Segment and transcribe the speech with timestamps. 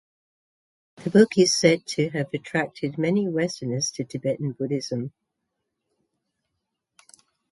[0.95, 5.13] The book is said to have attracted many westerners to Tibetan Buddhism.